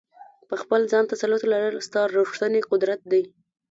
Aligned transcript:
په 0.47 0.55
خپل 0.61 0.81
ځان 0.91 1.03
تسلط 1.11 1.43
لرل، 1.51 1.75
ستا 1.87 2.01
ریښتنی 2.15 2.61
قدرت 2.71 3.01
دی. 3.11 3.23